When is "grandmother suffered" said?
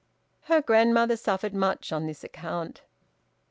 0.63-1.53